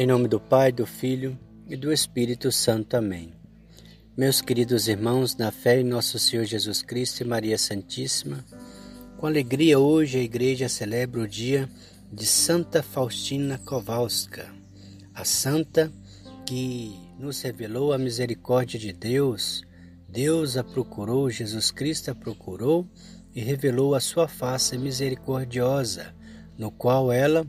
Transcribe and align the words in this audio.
Em 0.00 0.06
nome 0.06 0.28
do 0.28 0.38
Pai, 0.38 0.70
do 0.70 0.86
Filho 0.86 1.36
e 1.66 1.76
do 1.76 1.92
Espírito 1.92 2.52
Santo. 2.52 2.96
Amém. 2.96 3.32
Meus 4.16 4.40
queridos 4.40 4.86
irmãos, 4.86 5.34
na 5.34 5.50
fé 5.50 5.80
em 5.80 5.84
nosso 5.84 6.20
Senhor 6.20 6.44
Jesus 6.44 6.82
Cristo 6.82 7.22
e 7.22 7.26
Maria 7.26 7.58
Santíssima, 7.58 8.44
com 9.16 9.26
alegria 9.26 9.76
hoje 9.76 10.16
a 10.16 10.22
Igreja 10.22 10.68
celebra 10.68 11.20
o 11.20 11.26
dia 11.26 11.68
de 12.12 12.24
Santa 12.24 12.80
Faustina 12.80 13.58
Kowalska, 13.58 14.48
a 15.12 15.24
santa 15.24 15.92
que 16.46 16.96
nos 17.18 17.42
revelou 17.42 17.92
a 17.92 17.98
misericórdia 17.98 18.78
de 18.78 18.92
Deus. 18.92 19.64
Deus 20.08 20.56
a 20.56 20.62
procurou, 20.62 21.28
Jesus 21.28 21.72
Cristo 21.72 22.12
a 22.12 22.14
procurou 22.14 22.86
e 23.34 23.40
revelou 23.40 23.96
a 23.96 24.00
sua 24.00 24.28
face 24.28 24.78
misericordiosa, 24.78 26.14
no 26.56 26.70
qual 26.70 27.10
ela 27.10 27.44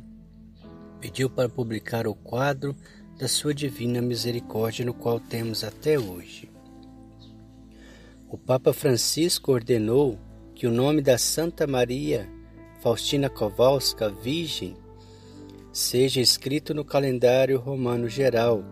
pediu 1.00 1.30
para 1.30 1.50
publicar 1.50 2.08
o 2.08 2.14
quadro 2.14 2.76
da 3.18 3.28
sua 3.28 3.54
divina 3.54 4.02
misericórdia, 4.02 4.86
no 4.86 4.94
qual 4.94 5.20
temos 5.20 5.64
até 5.64 6.00
hoje. 6.00 6.50
O 8.30 8.38
Papa 8.38 8.72
Francisco 8.72 9.52
ordenou 9.52 10.18
que 10.54 10.68
o 10.68 10.72
nome 10.72 11.02
da 11.02 11.18
Santa 11.18 11.66
Maria 11.66 12.30
Faustina 12.82 13.30
Kowalska, 13.30 14.10
Virgem, 14.10 14.78
seja 15.72 16.22
escrito 16.22 16.74
no 16.74 16.86
calendário 16.86 17.60
romano 17.60 18.08
geral 18.08 18.64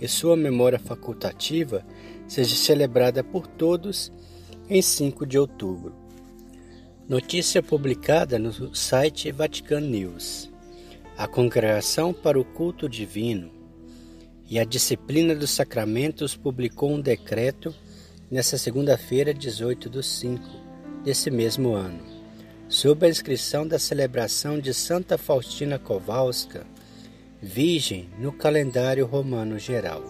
e 0.00 0.06
sua 0.08 0.36
memória 0.36 0.78
facultativa 0.78 1.84
seja 2.26 2.56
celebrada 2.56 3.22
por 3.22 3.46
todos 3.46 4.12
em 4.68 4.82
5 4.82 5.26
de 5.26 5.38
outubro. 5.38 5.94
Notícia 7.08 7.62
publicada 7.62 8.38
no 8.38 8.74
site 8.74 9.30
Vatican 9.30 9.80
News 9.80 10.53
a 11.16 11.28
Congregação 11.28 12.12
para 12.12 12.38
o 12.38 12.44
Culto 12.44 12.88
Divino 12.88 13.48
e 14.50 14.58
a 14.58 14.64
Disciplina 14.64 15.32
dos 15.32 15.50
Sacramentos 15.50 16.36
publicou 16.36 16.90
um 16.90 17.00
decreto 17.00 17.72
nesta 18.28 18.58
segunda-feira, 18.58 19.32
18 19.32 19.88
de 19.88 20.02
5 20.02 20.42
desse 21.04 21.30
mesmo 21.30 21.72
ano, 21.72 22.00
sob 22.68 23.06
a 23.06 23.08
inscrição 23.08 23.64
da 23.64 23.78
celebração 23.78 24.58
de 24.58 24.74
Santa 24.74 25.16
Faustina 25.16 25.78
Kowalska, 25.78 26.66
Virgem, 27.40 28.08
no 28.18 28.32
calendário 28.32 29.06
romano 29.06 29.56
geral. 29.56 30.02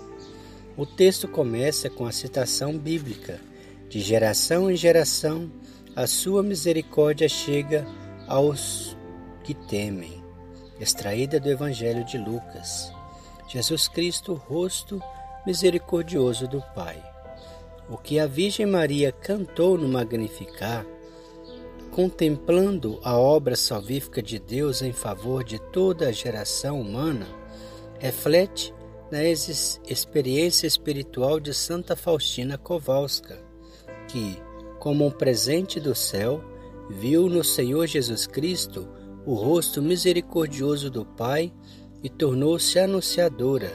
O 0.75 0.87
texto 0.87 1.29
começa 1.29 1.91
com 1.91 2.07
a 2.07 2.13
citação 2.13 2.79
bíblica: 2.79 3.41
De 3.91 4.01
geração 4.01 4.71
em 4.71 4.77
geração, 4.77 5.51
a 5.95 6.07
sua 6.07 6.43
misericórdia 6.43 7.29
chega 7.29 7.87
aos 8.27 8.97
que 9.43 9.53
temem 9.53 10.24
extraída 10.81 11.39
do 11.39 11.49
Evangelho 11.49 12.05
de 12.05 12.19
Lucas. 12.19 12.93
Jesus 13.49 13.89
Cristo, 13.89 14.35
rosto 14.35 15.01
misericordioso 15.47 16.49
do 16.49 16.63
Pai. 16.75 17.03
O 17.89 17.97
que 17.97 18.19
a 18.19 18.27
Virgem 18.27 18.67
Maria 18.67 19.13
cantou 19.13 19.77
no 19.77 19.87
Magnificar, 19.87 20.87
contemplando 21.91 22.99
a 23.05 23.17
obra 23.17 23.55
salvífica 23.55 24.23
de 24.23 24.39
Deus 24.39 24.83
em 24.83 24.93
favor 24.93 25.45
de 25.45 25.59
toda 25.59 26.09
a 26.09 26.13
geração 26.13 26.81
humana, 26.81 27.27
reflete 27.99 28.75
na 29.11 29.23
experiência 29.23 30.67
espiritual 30.67 31.39
de 31.39 31.55
Santa 31.55 31.95
Faustina 31.95 32.59
Kowalska, 32.59 33.39
que, 34.09 34.43
como 34.81 35.07
um 35.07 35.11
presente 35.11 35.79
do 35.79 35.95
céu, 35.95 36.43
viu 36.91 37.29
no 37.29 37.45
Senhor 37.45 37.87
Jesus 37.87 38.27
Cristo 38.27 38.89
o 39.27 39.35
rosto 39.35 39.81
misericordioso 39.81 40.91
do 40.91 41.05
Pai 41.05 41.53
e 42.03 42.09
tornou-se 42.09 42.79
anunciadora, 42.79 43.73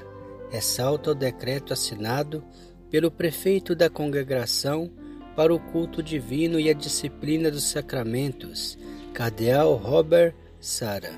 ressalta 0.49 1.11
o 1.11 1.15
decreto 1.15 1.73
assinado 1.73 2.43
pelo 2.89 3.09
prefeito 3.09 3.75
da 3.75 3.89
congregação 3.89 4.91
para 5.35 5.53
o 5.53 5.59
culto 5.59 6.03
divino 6.03 6.59
e 6.59 6.69
a 6.69 6.73
disciplina 6.73 7.49
dos 7.49 7.63
sacramentos, 7.63 8.77
Cardeal 9.13 9.75
Robert 9.75 10.35
Sara, 10.59 11.13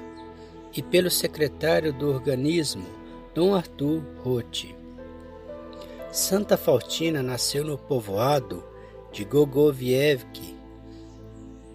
e 0.75 0.81
pelo 0.81 1.09
secretário 1.09 1.91
do 1.91 2.07
organismo, 2.09 2.85
Dom 3.33 3.55
Arthur 3.55 4.03
Roth. 4.23 4.75
Santa 6.11 6.57
Faustina 6.57 7.23
nasceu 7.23 7.63
no 7.63 7.77
povoado 7.77 8.63
de 9.11 9.23
Gogovievki, 9.23 10.50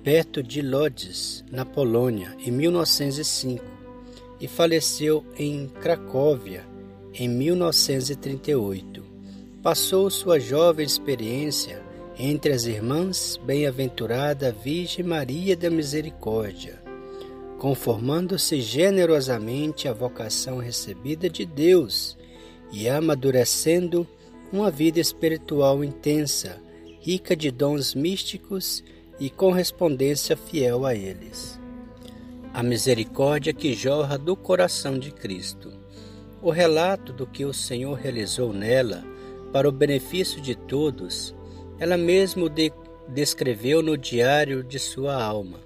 perto 0.06 0.41
de 0.41 0.62
Lodz, 0.62 1.44
na 1.50 1.65
Polônia, 1.65 2.33
em 2.39 2.53
1905 2.53 3.65
e 4.41 4.47
faleceu 4.47 5.27
em 5.37 5.67
Cracóvia 5.67 6.65
em 7.12 7.28
1938. 7.28 9.03
Passou 9.61 10.09
sua 10.09 10.39
jovem 10.39 10.87
experiência 10.87 11.83
entre 12.16 12.53
as 12.53 12.66
irmãs 12.66 13.37
Bem-aventurada 13.45 14.53
Virgem 14.53 15.05
Maria 15.05 15.56
da 15.56 15.69
Misericórdia, 15.69 16.81
conformando-se 17.59 18.61
generosamente 18.61 19.89
à 19.89 19.93
vocação 19.93 20.59
recebida 20.59 21.28
de 21.28 21.45
Deus 21.45 22.16
e 22.71 22.89
amadurecendo 22.89 24.06
uma 24.53 24.71
vida 24.71 25.00
espiritual 25.00 25.83
intensa, 25.83 26.62
rica 27.00 27.34
de 27.34 27.50
dons 27.50 27.93
místicos 27.93 28.84
e 29.19 29.31
correspondência 29.31 30.37
fiel 30.37 30.84
a 30.84 30.94
eles. 30.94 31.59
A 32.53 32.62
misericórdia 32.62 33.53
que 33.53 33.75
jorra 33.75 34.19
do 34.19 34.37
coração 34.37 34.99
de 34.99 35.10
Cristo. 35.10 35.72
O 36.43 36.50
relato 36.50 37.12
do 37.12 37.27
que 37.27 37.44
o 37.44 37.53
Senhor 37.53 37.94
realizou 37.94 38.53
nela 38.53 39.04
para 39.53 39.69
o 39.69 39.72
benefício 39.72 40.41
de 40.41 40.54
todos, 40.54 41.34
ela 41.78 41.97
mesmo 41.97 42.49
de 42.49 42.72
descreveu 43.09 43.82
no 43.82 43.97
diário 43.97 44.65
de 44.65 44.78
sua 44.78 45.22
alma, 45.22 45.60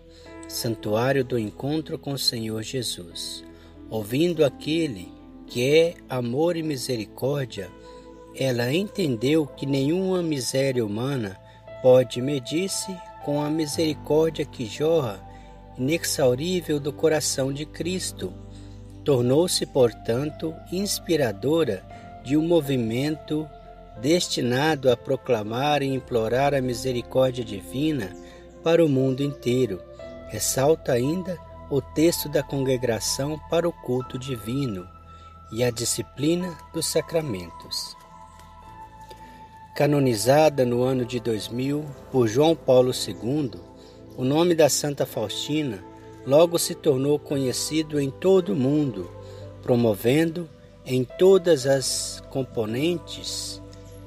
santuário 0.47 1.25
do 1.25 1.39
encontro 1.39 1.99
com 1.99 2.13
o 2.13 2.19
Senhor 2.19 2.63
Jesus. 2.63 3.45
Ouvindo 3.89 4.45
aquele 4.45 5.13
que 5.47 5.75
é 5.75 5.95
amor 6.09 6.57
e 6.57 6.63
misericórdia, 6.63 7.71
ela 8.37 8.73
entendeu 8.73 9.47
que 9.47 9.67
nenhuma 9.67 10.23
miséria 10.23 10.85
humana 10.85 11.37
pode 11.83 12.21
medir-se 12.21 12.95
com 13.25 13.43
a 13.43 13.51
misericórdia 13.51 14.45
que 14.45 14.67
jorra 14.67 15.21
inexaurível 15.77 16.79
do 16.79 16.93
coração 16.93 17.53
de 17.53 17.65
Cristo. 17.65 18.33
Tornou-se, 19.05 19.65
portanto, 19.67 20.55
inspiradora 20.71 21.83
de 22.23 22.37
um 22.37 22.47
movimento 22.47 23.49
destinado 24.01 24.91
a 24.91 24.97
proclamar 24.97 25.83
e 25.83 25.87
implorar 25.87 26.55
a 26.55 26.61
misericórdia 26.61 27.45
divina 27.45 28.15
para 28.63 28.85
o 28.85 28.89
mundo 28.89 29.23
inteiro. 29.23 29.83
Ressalta 30.29 30.93
ainda 30.93 31.39
o 31.71 31.81
texto 31.81 32.29
da 32.29 32.43
congregação 32.43 33.41
para 33.49 33.69
o 33.69 33.73
culto 33.73 34.19
divino 34.19 34.87
e 35.53 35.65
a 35.65 35.71
disciplina 35.71 36.57
dos 36.73 36.87
sacramentos 36.87 38.00
canonizada 39.75 40.65
no 40.65 40.83
ano 40.83 41.05
de 41.05 41.21
2000 41.21 41.85
por 42.11 42.27
João 42.27 42.55
Paulo 42.55 42.93
II, 42.93 43.53
o 44.17 44.25
nome 44.25 44.55
da 44.55 44.69
Santa 44.69 45.07
Faustina 45.07 45.83
logo 46.27 46.59
se 46.59 46.75
tornou 46.75 47.19
conhecido 47.19 48.01
em 48.01 48.11
todo 48.11 48.53
o 48.53 48.57
mundo, 48.57 49.11
promovendo 49.63 50.49
em 50.85 51.05
todas 51.05 51.67
as 51.67 52.23
componentes 52.31 53.61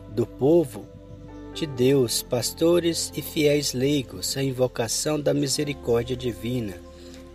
do 0.10 0.26
povo 0.26 0.86
de 1.54 1.66
Deus, 1.66 2.24
pastores 2.24 3.12
e 3.16 3.22
fiéis 3.22 3.74
leigos, 3.74 4.36
a 4.38 4.44
invocação 4.44 5.20
da 5.20 5.34
misericórdia 5.34 6.16
divina 6.16 6.74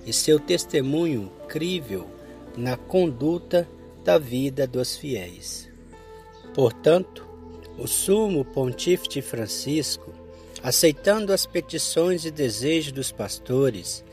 e 0.05 0.13
seu 0.13 0.41
testemunho 0.41 1.31
crível 1.49 2.07
na 2.57 2.77
conduta 2.77 3.69
da 4.05 4.19
vida 4.19 4.67
dos 4.67 4.97
fiéis. 4.97 5.69
Portanto, 6.55 7.28
o 7.79 7.87
sumo 7.87 8.45
pontífice 8.45 9.23
Francisco, 9.23 10.13
aceitando 10.63 11.33
as 11.33 11.47
petições 11.47 12.25
e 12.25 12.31
desejos 12.31 12.93
dos 12.93 13.13
pastores, 13.13 14.05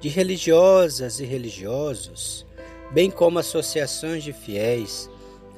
de 0.00 0.08
religiosas 0.08 1.20
e 1.20 1.24
religiosos, 1.24 2.44
bem 2.92 3.10
como 3.10 3.38
associações 3.38 4.24
de 4.24 4.32
fiéis, 4.32 5.08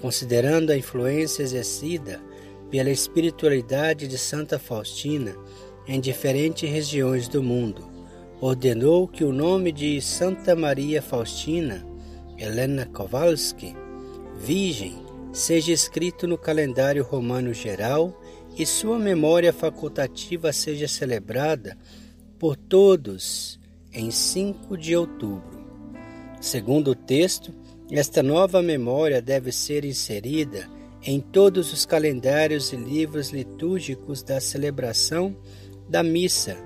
considerando 0.00 0.70
a 0.70 0.76
influência 0.76 1.42
exercida 1.42 2.20
pela 2.70 2.90
espiritualidade 2.90 4.06
de 4.06 4.18
Santa 4.18 4.58
Faustina 4.58 5.34
em 5.88 6.00
diferentes 6.00 6.68
regiões 6.68 7.28
do 7.28 7.42
mundo, 7.42 7.90
ordenou 8.40 9.08
que 9.08 9.24
o 9.24 9.32
nome 9.32 9.72
de 9.72 10.00
Santa 10.00 10.54
Maria 10.54 11.00
Faustina 11.00 11.86
Helena 12.38 12.84
Kowalski, 12.86 13.74
Virgem, 14.36 15.05
seja 15.36 15.70
escrito 15.70 16.26
no 16.26 16.38
calendário 16.38 17.04
romano 17.04 17.52
geral 17.52 18.18
e 18.56 18.64
sua 18.64 18.98
memória 18.98 19.52
facultativa 19.52 20.50
seja 20.50 20.88
celebrada 20.88 21.76
por 22.38 22.56
todos 22.56 23.60
em 23.92 24.10
5 24.10 24.78
de 24.78 24.96
outubro. 24.96 25.62
Segundo 26.40 26.92
o 26.92 26.94
texto, 26.94 27.52
Esta 27.88 28.20
nova 28.20 28.60
memória 28.62 29.22
deve 29.22 29.52
ser 29.52 29.84
inserida 29.84 30.68
em 31.00 31.20
todos 31.20 31.72
os 31.72 31.86
calendários 31.86 32.72
e 32.72 32.76
livros 32.76 33.30
litúrgicos 33.30 34.24
da 34.24 34.40
celebração 34.40 35.36
da 35.88 36.02
missa 36.02 36.56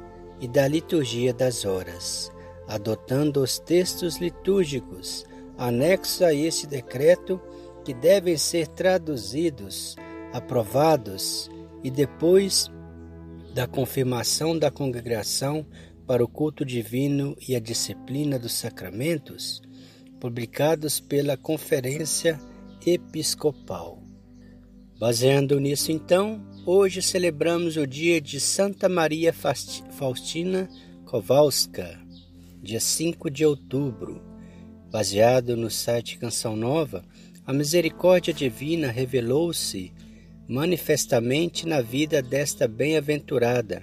e 0.40 0.48
da 0.48 0.66
liturgia 0.66 1.34
das 1.34 1.66
horas, 1.66 2.32
adotando 2.66 3.42
os 3.42 3.58
textos 3.58 4.16
litúrgicos 4.16 5.26
anexos 5.58 6.22
a 6.22 6.32
este 6.32 6.66
decreto 6.66 7.38
que 7.84 7.94
devem 7.94 8.36
ser 8.36 8.68
traduzidos, 8.68 9.96
aprovados 10.32 11.50
e 11.82 11.90
depois 11.90 12.70
da 13.54 13.66
confirmação 13.66 14.58
da 14.58 14.70
congregação 14.70 15.66
para 16.06 16.24
o 16.24 16.28
culto 16.28 16.64
divino 16.64 17.36
e 17.48 17.54
a 17.54 17.60
disciplina 17.60 18.38
dos 18.38 18.52
sacramentos, 18.52 19.62
publicados 20.20 21.00
pela 21.00 21.36
Conferência 21.36 22.38
Episcopal. 22.84 24.02
Baseando 24.98 25.58
nisso, 25.58 25.90
então, 25.90 26.44
hoje 26.66 27.00
celebramos 27.00 27.76
o 27.76 27.86
dia 27.86 28.20
de 28.20 28.38
Santa 28.38 28.88
Maria 28.88 29.32
Faustina 29.32 30.68
Kowalska, 31.06 31.98
dia 32.62 32.80
5 32.80 33.30
de 33.30 33.44
outubro. 33.44 34.22
Baseado 34.90 35.56
no 35.56 35.70
site 35.70 36.18
Canção 36.18 36.56
Nova, 36.56 37.04
a 37.46 37.52
misericórdia 37.52 38.32
divina 38.32 38.90
revelou-se 38.90 39.92
manifestamente 40.48 41.66
na 41.66 41.80
vida 41.80 42.20
desta 42.20 42.66
bem-aventurada, 42.66 43.82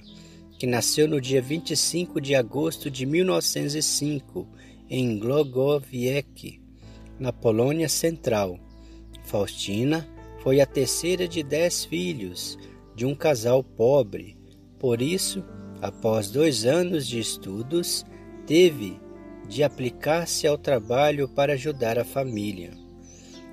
que 0.60 0.68
nasceu 0.68 1.08
no 1.08 1.22
dia 1.22 1.42
25 1.42 2.20
de 2.20 2.36
agosto 2.36 2.92
de 2.92 3.06
1905, 3.06 4.48
em 4.90 5.18
Glogowiec, 5.18 6.62
na 7.20 7.32
Polônia 7.32 7.90
Central. 7.90 8.60
Faustina 9.24 10.08
foi 10.42 10.62
a 10.62 10.66
terceira 10.66 11.28
de 11.28 11.44
dez 11.44 11.84
filhos 11.86 12.58
de 12.96 13.06
um 13.06 13.16
casal 13.16 13.64
pobre. 13.64 14.38
Por 14.80 15.02
isso, 15.02 15.44
após 15.82 16.30
dois 16.30 16.66
anos 16.66 17.08
de 17.08 17.20
estudos, 17.20 18.06
teve 18.46 19.00
de 19.48 19.64
aplicar-se 19.64 20.48
ao 20.48 20.58
trabalho 20.58 21.28
para 21.28 21.54
ajudar 21.54 21.98
a 21.98 22.06
família. 22.06 22.87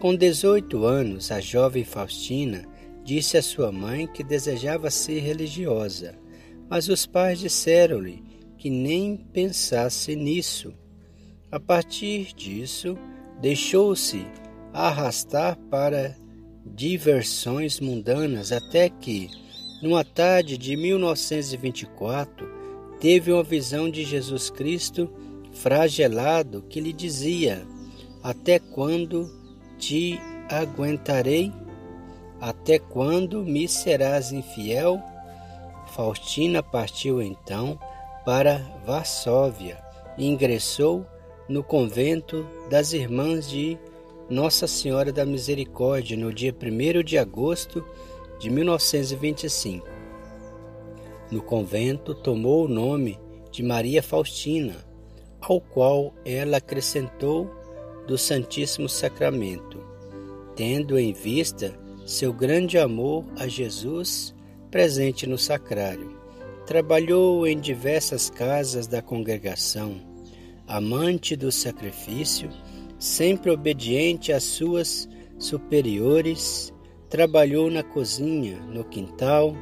Com 0.04 0.14
18 0.14 0.84
anos, 0.84 1.30
a 1.30 1.40
jovem 1.40 1.82
Faustina 1.82 2.68
disse 3.02 3.38
à 3.38 3.42
sua 3.42 3.72
mãe 3.72 4.06
que 4.06 4.22
desejava 4.22 4.90
ser 4.90 5.20
religiosa, 5.20 6.14
mas 6.68 6.90
os 6.90 7.06
pais 7.06 7.38
disseram-lhe 7.38 8.22
que 8.58 8.68
nem 8.68 9.16
pensasse 9.16 10.14
nisso. 10.14 10.74
A 11.50 11.58
partir 11.58 12.34
disso, 12.34 12.98
deixou-se 13.40 14.26
arrastar 14.74 15.56
para 15.70 16.14
diversões 16.66 17.80
mundanas 17.80 18.52
até 18.52 18.90
que, 18.90 19.30
numa 19.80 20.04
tarde 20.04 20.58
de 20.58 20.76
1924, 20.76 22.46
teve 23.00 23.32
uma 23.32 23.42
visão 23.42 23.90
de 23.90 24.04
Jesus 24.04 24.50
Cristo 24.50 25.10
fragelado 25.54 26.62
que 26.68 26.78
lhe 26.78 26.92
dizia: 26.92 27.66
Até 28.22 28.58
quando 28.58 29.42
te 29.86 30.18
aguentarei? 30.48 31.52
Até 32.40 32.78
quando 32.78 33.44
me 33.44 33.68
serás 33.68 34.32
infiel? 34.32 34.98
Faustina 35.88 36.62
partiu 36.62 37.20
então 37.20 37.78
para 38.24 38.58
Varsóvia 38.86 39.78
e 40.16 40.26
ingressou 40.26 41.06
no 41.46 41.62
convento 41.62 42.46
das 42.70 42.94
Irmãs 42.94 43.48
de 43.48 43.78
nossa 44.30 44.66
Senhora 44.66 45.12
da 45.12 45.26
Misericórdia 45.26 46.16
no 46.16 46.32
dia 46.32 46.54
1 46.54 47.02
de 47.02 47.18
agosto 47.18 47.86
de 48.40 48.48
1925. 48.48 49.86
No 51.30 51.42
convento 51.42 52.14
tomou 52.14 52.64
o 52.64 52.68
nome 52.68 53.20
de 53.50 53.62
Maria 53.62 54.02
Faustina, 54.02 54.76
ao 55.42 55.60
qual 55.60 56.14
ela 56.24 56.56
acrescentou 56.56 57.63
do 58.06 58.18
Santíssimo 58.18 58.88
Sacramento, 58.88 59.82
tendo 60.54 60.98
em 60.98 61.12
vista 61.12 61.78
seu 62.06 62.32
grande 62.32 62.78
amor 62.78 63.24
a 63.36 63.48
Jesus 63.48 64.34
presente 64.70 65.26
no 65.26 65.38
sacrário. 65.38 66.18
Trabalhou 66.66 67.46
em 67.46 67.58
diversas 67.58 68.28
casas 68.30 68.86
da 68.86 69.00
congregação, 69.00 70.00
amante 70.66 71.36
do 71.36 71.52
sacrifício 71.52 72.50
sempre 73.04 73.50
obediente 73.50 74.32
às 74.32 74.42
suas 74.44 75.06
superiores, 75.38 76.72
trabalhou 77.10 77.70
na 77.70 77.82
cozinha, 77.82 78.58
no 78.60 78.82
quintal, 78.82 79.54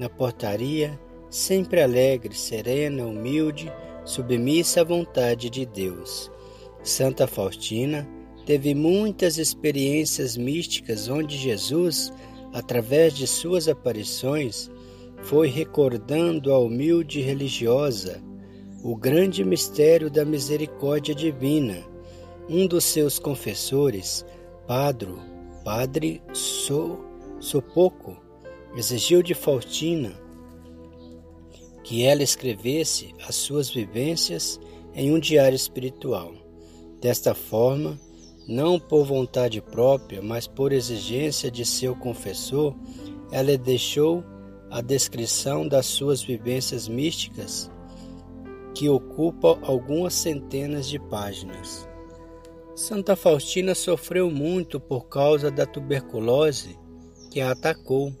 na 0.00 0.08
portaria, 0.08 0.98
sempre 1.30 1.80
alegre, 1.80 2.34
serena, 2.34 3.06
humilde, 3.06 3.72
submissa 4.04 4.80
à 4.80 4.84
vontade 4.84 5.48
de 5.48 5.64
Deus. 5.64 6.28
Santa 6.82 7.26
Faustina 7.26 8.08
teve 8.46 8.74
muitas 8.74 9.38
experiências 9.38 10.36
místicas 10.36 11.08
onde 11.08 11.36
Jesus, 11.36 12.12
através 12.52 13.14
de 13.14 13.26
suas 13.26 13.68
aparições, 13.68 14.70
foi 15.22 15.48
recordando 15.48 16.52
à 16.52 16.58
humilde 16.58 17.20
religiosa 17.20 18.22
o 18.82 18.96
grande 18.96 19.44
mistério 19.44 20.08
da 20.08 20.24
misericórdia 20.24 21.14
divina 21.14 21.84
um 22.48 22.66
dos 22.66 22.84
seus 22.84 23.18
confessores, 23.18 24.24
Padro, 24.66 25.20
Padre 25.64 26.22
so, 26.32 26.98
Sopoco, 27.40 28.16
exigiu 28.74 29.22
de 29.22 29.34
Faustina 29.34 30.12
que 31.84 32.04
ela 32.04 32.22
escrevesse 32.22 33.14
as 33.26 33.34
suas 33.34 33.70
vivências 33.70 34.60
em 34.94 35.12
um 35.12 35.18
diário 35.18 35.56
espiritual. 35.56 36.34
Desta 37.00 37.34
forma, 37.34 37.98
não 38.48 38.80
por 38.80 39.04
vontade 39.04 39.60
própria, 39.60 40.20
mas 40.22 40.46
por 40.46 40.72
exigência 40.72 41.50
de 41.50 41.64
seu 41.64 41.94
confessor, 41.94 42.74
ela 43.30 43.56
deixou 43.56 44.24
a 44.70 44.80
descrição 44.80 45.66
das 45.66 45.86
suas 45.86 46.22
vivências 46.22 46.88
místicas, 46.88 47.70
que 48.74 48.88
ocupa 48.88 49.58
algumas 49.62 50.14
centenas 50.14 50.88
de 50.88 50.98
páginas. 50.98 51.88
Santa 52.74 53.16
Faustina 53.16 53.74
sofreu 53.74 54.30
muito 54.30 54.78
por 54.78 55.08
causa 55.08 55.50
da 55.50 55.66
tuberculose 55.66 56.78
que 57.30 57.40
a 57.40 57.50
atacou. 57.50 58.12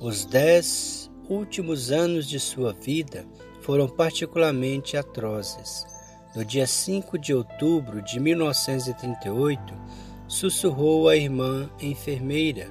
Os 0.00 0.24
dez 0.24 1.10
últimos 1.28 1.92
anos 1.92 2.26
de 2.28 2.40
sua 2.40 2.72
vida 2.72 3.26
foram 3.60 3.88
particularmente 3.88 4.96
atrozes. 4.96 5.91
No 6.34 6.42
dia 6.42 6.66
5 6.66 7.18
de 7.18 7.34
outubro 7.34 8.00
de 8.00 8.18
1938, 8.18 9.74
sussurrou 10.26 11.06
a 11.06 11.14
irmã 11.14 11.68
enfermeira: 11.78 12.68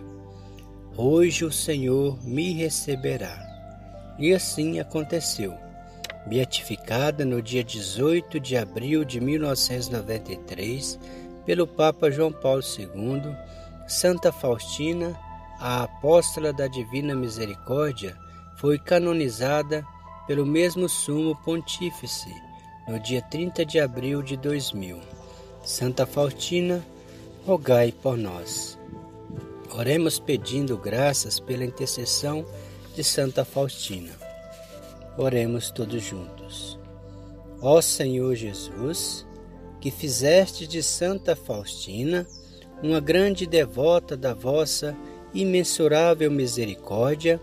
Hoje 0.97 1.45
o 1.45 1.51
Senhor 1.51 2.17
me 2.23 2.53
receberá. 2.53 3.39
E 4.17 4.33
assim 4.33 4.79
aconteceu 4.79 5.55
beatificada 6.25 7.23
no 7.23 7.39
dia 7.41 7.63
18 7.63 8.39
de 8.39 8.57
abril 8.57 9.03
de 9.03 9.19
1993 9.19 10.99
pelo 11.45 11.67
Papa 11.67 12.09
João 12.09 12.31
Paulo 12.31 12.61
II, 12.61 13.35
Santa 13.87 14.31
Faustina, 14.31 15.15
a 15.59 15.83
apóstola 15.83 16.51
da 16.51 16.67
Divina 16.67 17.15
Misericórdia, 17.15 18.17
foi 18.55 18.79
canonizada 18.79 19.85
pelo 20.25 20.45
mesmo 20.45 20.87
Sumo 20.89 21.35
Pontífice 21.43 22.29
no 22.87 22.99
dia 22.99 23.21
30 23.21 23.65
de 23.65 23.79
abril 23.79 24.21
de 24.21 24.35
2000. 24.37 24.99
Santa 25.63 26.05
Faustina, 26.05 26.83
rogai 27.45 27.91
por 27.91 28.17
nós. 28.17 28.77
Oremos 29.73 30.19
pedindo 30.19 30.77
graças 30.77 31.39
pela 31.39 31.63
intercessão 31.63 32.45
de 32.95 33.03
Santa 33.03 33.45
Faustina. 33.45 34.11
Oremos 35.17 35.71
todos 35.71 36.03
juntos. 36.03 36.79
Ó 37.61 37.79
Senhor 37.81 38.35
Jesus, 38.35 39.25
que 39.79 39.91
fizeste 39.91 40.67
de 40.67 40.81
Santa 40.81 41.35
Faustina 41.35 42.27
uma 42.81 42.99
grande 42.99 43.45
devota 43.45 44.17
da 44.17 44.33
vossa 44.33 44.97
imensurável 45.33 46.31
misericórdia, 46.31 47.39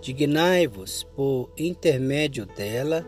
dignai-vos 0.00 1.04
por 1.16 1.50
intermédio 1.56 2.46
dela, 2.46 3.04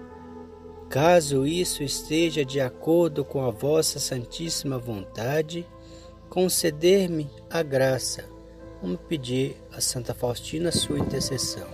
caso 0.88 1.46
isso 1.46 1.82
esteja 1.82 2.44
de 2.44 2.60
acordo 2.60 3.24
com 3.24 3.42
a 3.44 3.50
vossa 3.50 3.98
santíssima 3.98 4.78
vontade, 4.78 5.66
conceder-me 6.28 7.30
a 7.50 7.62
graça. 7.62 8.24
Vamos 8.80 9.00
pedir 9.08 9.56
a 9.72 9.80
Santa 9.80 10.14
Faustina 10.14 10.70
sua 10.70 10.98
intercessão. 10.98 11.66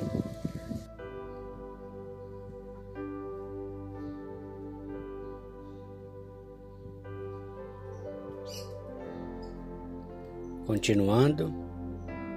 Continuando, 10.66 11.52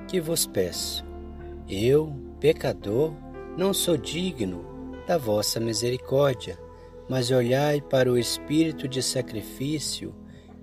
que 0.07 0.19
vos 0.19 0.45
peço, 0.45 1.05
eu, 1.69 2.13
pecador, 2.39 3.13
não 3.57 3.73
sou 3.73 3.95
digno 3.95 4.65
da 5.07 5.17
vossa 5.17 5.59
misericórdia, 5.59 6.59
mas 7.09 7.31
olhai 7.31 7.81
para 7.81 8.11
o 8.11 8.17
espírito 8.17 8.87
de 8.87 9.01
sacrifício 9.01 10.13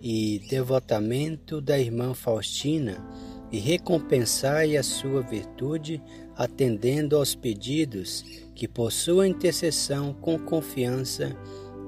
e 0.00 0.40
devotamento 0.48 1.60
da 1.60 1.78
irmã 1.78 2.12
Faustina 2.14 3.06
e 3.52 3.58
recompensai 3.58 4.76
a 4.76 4.82
sua 4.82 5.20
virtude 5.20 6.02
atendendo 6.34 7.16
aos 7.16 7.34
pedidos 7.34 8.24
que 8.54 8.66
por 8.66 8.90
sua 8.90 9.28
intercessão 9.28 10.14
com 10.14 10.38
confiança 10.38 11.36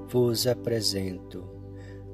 vos 0.07 0.47
apresento. 0.47 1.43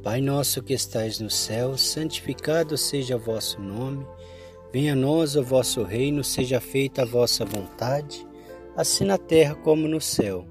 Pai 0.01 0.19
nosso 0.19 0.63
que 0.63 0.74
estais 0.74 1.19
no 1.19 1.29
céu, 1.29 1.77
santificado 1.77 2.75
seja 2.75 3.17
o 3.17 3.19
vosso 3.19 3.62
nome, 3.62 4.03
venha 4.74 4.93
a 4.93 4.95
nós 4.95 5.36
o 5.36 5.43
vosso 5.43 5.83
reino, 5.83 6.24
seja 6.24 6.60
feita 6.60 7.03
a 7.03 7.05
vossa 7.05 7.45
vontade, 7.45 8.25
assim 8.75 9.03
na 9.03 9.17
terra 9.19 9.53
como 9.53 9.88
no 9.88 10.01
céu. 10.01 10.50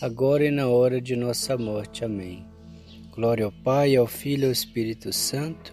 agora 0.00 0.44
e 0.44 0.50
na 0.50 0.68
hora 0.68 1.00
de 1.00 1.16
nossa 1.16 1.56
morte. 1.56 2.04
Amém. 2.04 2.46
Glória 3.12 3.44
ao 3.44 3.52
Pai, 3.52 3.96
ao 3.96 4.06
Filho 4.06 4.42
e 4.42 4.46
ao 4.46 4.52
Espírito 4.52 5.12
Santo, 5.12 5.72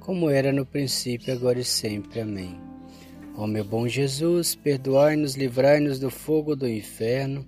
como 0.00 0.30
era 0.30 0.52
no 0.52 0.64
princípio, 0.64 1.32
agora 1.34 1.58
e 1.58 1.64
sempre. 1.64 2.20
Amém. 2.20 2.58
Ó 3.36 3.46
meu 3.46 3.64
bom 3.64 3.86
Jesus, 3.86 4.54
perdoai-nos, 4.54 5.36
livrai-nos 5.36 6.00
do 6.00 6.10
fogo 6.10 6.56
do 6.56 6.68
inferno, 6.68 7.46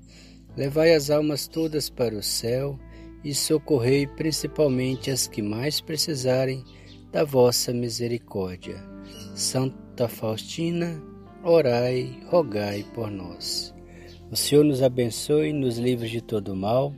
levai 0.57 0.95
as 0.95 1.11
almas 1.11 1.49
todas 1.49 1.89
para 1.89 2.15
o 2.15 2.23
céu 2.23 2.79
e 3.25 3.35
socorrei 3.35 4.07
principalmente 4.07 5.11
as 5.11 5.27
que 5.27 5.43
mais 5.43 5.81
precisarem 5.81 6.65
da 7.11 7.25
vossa 7.25 7.73
misericórdia. 7.73 8.83
Santa 9.35 10.07
Faustina, 10.07 11.03
orai, 11.43 12.21
rogai 12.27 12.85
por 12.95 13.11
nós. 13.11 13.75
O 14.31 14.37
Senhor 14.37 14.65
nos 14.65 14.81
abençoe, 14.81 15.53
nos 15.53 15.77
livre 15.77 16.09
de 16.09 16.21
todo 16.21 16.55
mal 16.55 16.95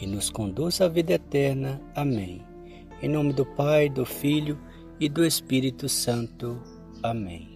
e 0.00 0.06
nos 0.06 0.28
conduz 0.28 0.80
à 0.80 0.88
vida 0.88 1.12
eterna. 1.12 1.80
Amém. 1.94 2.42
Em 3.00 3.08
nome 3.08 3.32
do 3.32 3.46
Pai, 3.46 3.88
do 3.88 4.04
Filho 4.04 4.58
e 4.98 5.08
do 5.08 5.24
Espírito 5.24 5.88
Santo. 5.88 6.60
Amém. 7.00 7.55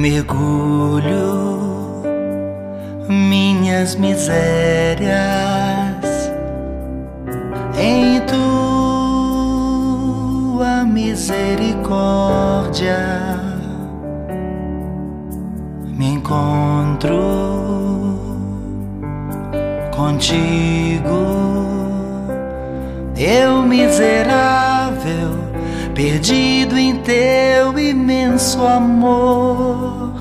Mergulho 0.00 1.60
minhas 3.06 3.94
misérias 3.96 5.10
em 7.78 8.18
tua 8.22 8.42
misericórdia. 10.84 12.96
Me 15.84 16.14
encontro 16.14 17.20
contigo, 19.94 21.26
eu 23.18 23.60
miserável 23.62 24.69
perdido 26.00 26.78
em 26.78 26.96
teu 26.96 27.78
imenso 27.78 28.64
amor. 28.64 30.14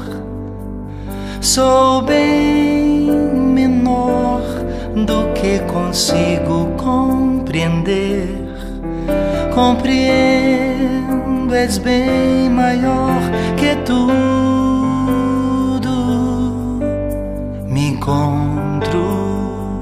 Sou 1.40 2.02
bem 2.02 3.10
menor 3.54 4.42
do 4.94 5.32
que 5.34 5.60
consigo 5.72 6.74
compreender. 6.76 8.28
Compreendo, 9.56 11.56
és 11.56 11.78
bem 11.78 12.50
maior 12.50 13.22
que 13.56 13.74
tudo. 13.86 14.10
Me 17.70 17.92
encontro 17.92 19.80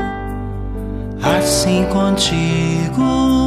assim 1.23 1.85
contigo 1.85 3.46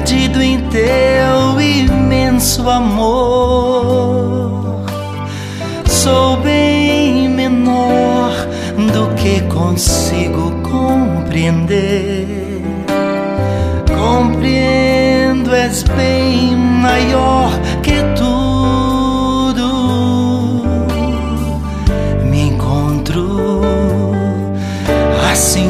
Perdido 0.00 0.42
em 0.42 0.58
teu 0.68 1.60
imenso 1.60 2.68
amor. 2.70 4.00
Sou 5.86 6.38
bem 6.38 7.28
menor 7.28 8.32
do 8.92 9.14
que 9.14 9.42
consigo 9.42 10.52
compreender. 10.62 12.26
Compreendo, 13.86 15.54
és 15.54 15.82
bem 15.82 16.56
maior 16.56 17.50
que 17.82 18.02
tudo. 18.16 19.60
Me 22.24 22.48
encontro 22.48 23.60
assim 25.30 25.69